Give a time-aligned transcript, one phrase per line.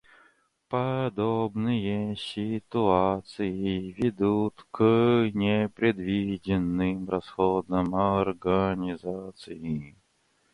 [0.67, 9.95] Подобные ситуации ведут к непредвиденным расходам организации